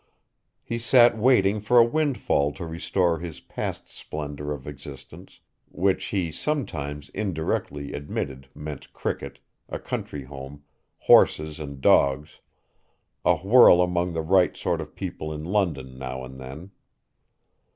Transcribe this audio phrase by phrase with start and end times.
[0.63, 6.31] He sat waiting for a windfall to restore his past splendor of existence, which he
[6.31, 9.37] sometimes indirectly admitted meant cricket,
[9.69, 10.63] a country home,
[11.01, 12.39] horses and dogs,
[13.23, 16.71] a whirl among the right sort of people in London now and then.